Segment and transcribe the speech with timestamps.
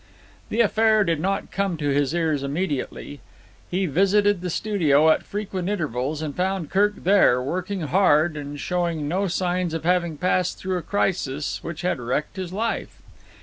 [0.49, 3.19] The affair did not come to his ears immediately.
[3.69, 9.07] He visited the studio at frequent intervals and found Kirk there, working hard and showing
[9.07, 13.03] no signs of having passed through a crisis which had wrecked his life.